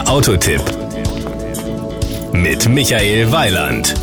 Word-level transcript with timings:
Der 0.00 0.08
Autotipp 0.08 0.62
mit 2.32 2.66
Michael 2.70 3.30
Weiland. 3.32 3.94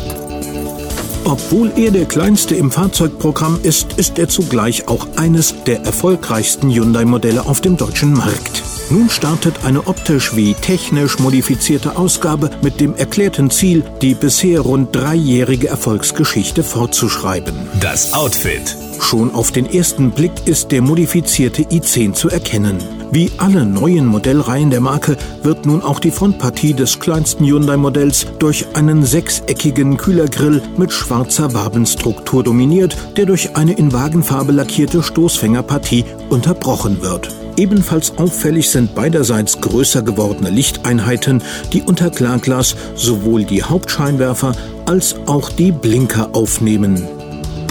Obwohl 1.24 1.72
er 1.76 1.90
der 1.90 2.04
kleinste 2.04 2.54
im 2.54 2.70
Fahrzeugprogramm 2.70 3.58
ist, 3.64 3.94
ist 3.94 4.16
er 4.16 4.28
zugleich 4.28 4.86
auch 4.86 5.08
eines 5.16 5.64
der 5.64 5.80
erfolgreichsten 5.80 6.70
Hyundai-Modelle 6.70 7.46
auf 7.46 7.60
dem 7.62 7.76
deutschen 7.76 8.12
Markt. 8.12 8.62
Nun 8.90 9.10
startet 9.10 9.64
eine 9.64 9.88
optisch 9.88 10.36
wie 10.36 10.54
technisch 10.54 11.18
modifizierte 11.18 11.96
Ausgabe 11.96 12.50
mit 12.62 12.78
dem 12.78 12.94
erklärten 12.94 13.50
Ziel, 13.50 13.82
die 14.00 14.14
bisher 14.14 14.60
rund 14.60 14.94
dreijährige 14.94 15.66
Erfolgsgeschichte 15.66 16.62
fortzuschreiben. 16.62 17.56
Das 17.80 18.14
Outfit. 18.14 18.76
Schon 19.00 19.34
auf 19.34 19.52
den 19.52 19.66
ersten 19.66 20.10
Blick 20.10 20.32
ist 20.44 20.70
der 20.72 20.82
modifizierte 20.82 21.62
i10 21.62 22.12
zu 22.12 22.28
erkennen. 22.28 22.78
Wie 23.10 23.30
alle 23.38 23.64
neuen 23.64 24.04
Modellreihen 24.04 24.70
der 24.70 24.80
Marke 24.80 25.16
wird 25.42 25.64
nun 25.64 25.82
auch 25.82 25.98
die 25.98 26.10
Frontpartie 26.10 26.74
des 26.74 27.00
kleinsten 27.00 27.46
Hyundai-Modells 27.46 28.26
durch 28.38 28.66
einen 28.74 29.02
sechseckigen 29.02 29.96
Kühlergrill 29.96 30.60
mit 30.76 30.92
schwarzer 30.92 31.54
Wabenstruktur 31.54 32.44
dominiert, 32.44 32.96
der 33.16 33.24
durch 33.24 33.56
eine 33.56 33.72
in 33.72 33.92
Wagenfarbe 33.94 34.52
lackierte 34.52 35.02
Stoßfängerpartie 35.02 36.04
unterbrochen 36.28 37.00
wird. 37.00 37.30
Ebenfalls 37.56 38.18
auffällig 38.18 38.70
sind 38.70 38.94
beiderseits 38.94 39.60
größer 39.60 40.02
gewordene 40.02 40.50
Lichteinheiten, 40.50 41.42
die 41.72 41.82
unter 41.82 42.10
Klarglas 42.10 42.76
sowohl 42.94 43.44
die 43.44 43.62
Hauptscheinwerfer 43.62 44.52
als 44.84 45.16
auch 45.26 45.50
die 45.50 45.72
Blinker 45.72 46.28
aufnehmen. 46.34 47.17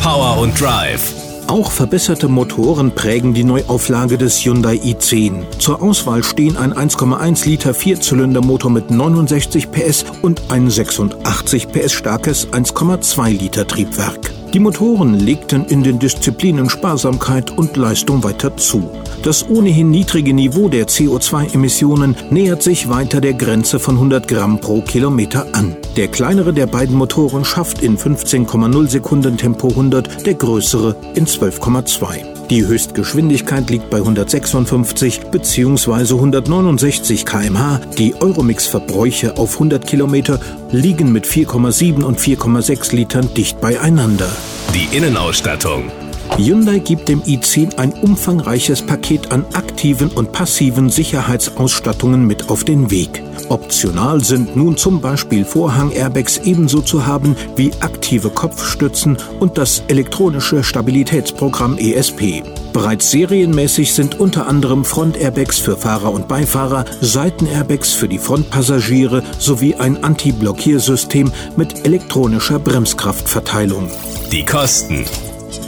Power 0.08 0.40
und 0.40 0.58
Drive. 0.58 1.14
Auch 1.48 1.70
verbesserte 1.70 2.30
Motoren 2.30 2.96
prägen 2.96 3.34
die 3.34 3.44
Neuauflage 3.44 4.18
des 4.18 4.40
Hyundai 4.40 4.76
i10. 4.76 5.60
Zur 5.60 5.82
Auswahl 5.82 6.24
stehen 6.24 6.56
ein 6.56 6.74
1,1 6.74 7.46
Liter 7.46 7.74
Vierzylindermotor 7.74 8.72
mit 8.72 8.90
69 8.90 9.70
PS 9.70 10.06
und 10.22 10.44
ein 10.50 10.70
86 10.70 11.74
PS 11.74 11.92
starkes 11.92 12.48
1,2 12.48 13.32
Liter 13.32 13.68
Triebwerk. 13.68 14.37
Die 14.54 14.60
Motoren 14.60 15.20
legten 15.20 15.66
in 15.66 15.84
den 15.84 16.00
Disziplinen 16.00 16.70
Sparsamkeit 16.70 17.58
und 17.58 17.76
Leistung 17.76 18.24
weiter 18.24 18.56
zu. 18.56 18.90
Das 19.24 19.50
ohnehin 19.50 19.92
niedrige 19.92 20.34
Niveau 20.34 20.70
der 20.70 20.88
CO2-Emissionen 20.88 22.16
nähert 22.30 22.64
sich 22.64 22.88
weiter 22.88 23.20
der 23.20 23.34
Grenze 23.34 23.78
von 23.78 23.96
100 23.96 24.28
Gramm 24.28 24.60
pro 24.60 24.82
Kilometer 24.82 25.48
an. 25.52 25.76
Der 25.98 26.08
kleinere 26.08 26.54
der 26.54 26.68
beiden 26.68 26.96
Motoren 26.96 27.44
schafft 27.44 27.82
in 27.82 27.98
15,0 27.98 28.88
Sekunden 28.88 29.38
Tempo 29.38 29.68
100, 29.68 30.26
der 30.26 30.36
größere 30.36 30.96
in 31.16 31.26
12,2. 31.26 32.38
Die 32.50 32.66
Höchstgeschwindigkeit 32.66 33.70
liegt 33.70 33.90
bei 33.90 33.98
156 33.98 35.20
bzw. 35.32 36.14
169 36.14 37.26
km/h. 37.26 37.82
Die 37.98 38.16
Euromix-Verbräuche 38.16 39.36
auf 39.36 39.56
100 39.56 39.86
Kilometer 39.86 40.40
liegen 40.72 41.12
mit 41.12 41.26
4,7 41.26 42.04
und 42.04 42.20
4,6 42.20 42.96
Litern 42.96 43.34
dicht 43.34 43.60
beieinander. 43.60 44.30
Die 44.74 44.96
Innenausstattung. 44.96 45.92
Hyundai 46.38 46.80
gibt 46.80 47.10
dem 47.10 47.22
i10 47.24 47.78
ein 47.78 47.94
umfangreiches 47.94 48.82
Paket 48.82 49.32
an 49.32 49.46
aktiven 49.54 50.10
und 50.10 50.32
passiven 50.32 50.90
Sicherheitsausstattungen 50.90 52.28
mit 52.28 52.50
auf 52.50 52.64
den 52.64 52.92
Weg. 52.92 53.24
Optional 53.50 54.24
sind 54.24 54.56
nun 54.56 54.78
zum 54.78 55.02
Beispiel 55.02 55.46
Vorhang-Airbags 55.46 56.40
ebenso 56.44 56.82
zu 56.82 57.06
haben 57.06 57.36
wie 57.56 57.72
aktive 57.80 58.30
Kopfstützen 58.30 59.18
und 59.40 59.58
das 59.58 59.84
elektronische 59.88 60.64
Stabilitätsprogramm 60.64 61.78
ESP. 61.78 62.44
Bereits 62.74 63.10
serienmäßig 63.10 63.94
sind 63.94 64.20
unter 64.20 64.48
anderem 64.48 64.86
Front-Airbags 64.86 65.58
für 65.58 65.78
Fahrer 65.78 66.12
und 66.12 66.28
Beifahrer, 66.28 66.86
Seiten-Airbags 67.02 67.94
für 67.94 68.08
die 68.08 68.20
Frontpassagiere 68.20 69.24
sowie 69.40 69.74
ein 69.76 70.04
Anti-Blockiersystem 70.04 71.32
mit 71.56 71.86
elektronischer 71.86 72.60
Bremskraftverteilung. 72.60 73.90
Die 74.32 74.44
Kosten. 74.44 75.06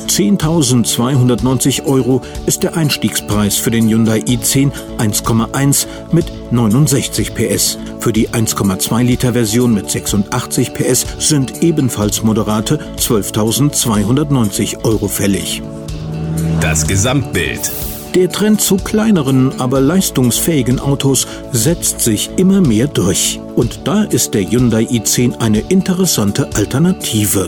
10.290 0.07 1.85
Euro 1.85 2.21
ist 2.45 2.61
der 2.63 2.75
Einstiegspreis 2.75 3.55
für 3.55 3.71
den 3.71 3.87
Hyundai 3.87 4.19
i10 4.19 4.71
1,1 4.97 5.87
mit 6.11 6.25
69 6.51 7.33
PS. 7.33 7.77
Für 7.99 8.11
die 8.11 8.27
1,2 8.27 9.03
Liter 9.03 9.31
Version 9.31 9.73
mit 9.73 9.89
86 9.89 10.73
PS 10.73 11.05
sind 11.19 11.63
ebenfalls 11.63 12.21
moderate 12.21 12.79
12.290 12.97 14.83
Euro 14.83 15.07
fällig. 15.07 15.61
Das 16.59 16.85
Gesamtbild. 16.85 17.71
Der 18.13 18.29
Trend 18.29 18.59
zu 18.59 18.75
kleineren, 18.75 19.57
aber 19.61 19.79
leistungsfähigen 19.79 20.79
Autos 20.79 21.27
setzt 21.53 22.01
sich 22.01 22.31
immer 22.35 22.59
mehr 22.59 22.87
durch. 22.87 23.39
Und 23.55 23.87
da 23.87 24.03
ist 24.03 24.33
der 24.33 24.49
Hyundai 24.49 24.83
i10 24.83 25.39
eine 25.39 25.59
interessante 25.59 26.49
Alternative. 26.55 27.47